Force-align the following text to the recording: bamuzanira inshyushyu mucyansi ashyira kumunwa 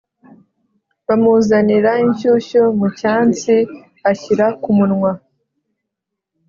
bamuzanira 1.07 1.91
inshyushyu 2.05 2.61
mucyansi 2.79 3.55
ashyira 4.11 4.45
kumunwa 4.61 5.11